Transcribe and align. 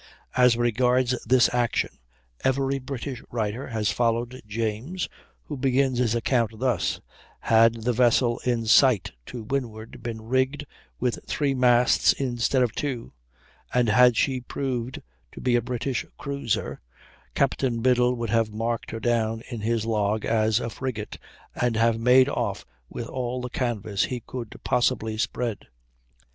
As 0.35 0.57
regards 0.57 1.13
this 1.27 1.47
action, 1.53 1.91
every 2.43 2.79
British 2.79 3.21
writer 3.29 3.67
has 3.67 3.91
followed 3.91 4.41
James, 4.47 5.07
who 5.43 5.55
begins 5.55 5.99
his 5.99 6.15
account 6.15 6.57
thus: 6.57 6.99
"Had 7.41 7.83
the 7.83 7.93
vessel 7.93 8.39
in 8.39 8.65
sight 8.65 9.11
to 9.27 9.43
windward 9.43 10.01
been 10.01 10.23
rigged 10.23 10.65
with 10.99 11.19
three 11.27 11.53
masts 11.53 12.13
instead 12.13 12.63
of 12.63 12.73
two, 12.73 13.13
and 13.75 13.89
had 13.89 14.17
she 14.17 14.41
proved 14.41 15.03
to 15.33 15.39
be 15.39 15.55
a 15.55 15.61
British 15.61 16.03
cruiser, 16.17 16.81
Captain 17.35 17.79
Biddle 17.81 18.15
would 18.15 18.31
have 18.31 18.51
marked 18.51 18.89
her 18.89 18.99
down 18.99 19.43
in 19.51 19.61
his 19.61 19.85
log 19.85 20.25
as 20.25 20.59
a 20.59 20.71
'frigate,' 20.71 21.19
and 21.53 21.75
have 21.77 21.99
made 21.99 22.27
off 22.27 22.65
with 22.89 23.05
all 23.05 23.39
the 23.39 23.49
canvas 23.51 24.05
he 24.05 24.19
could 24.19 24.59
possibly 24.63 25.15
spread. 25.15 25.67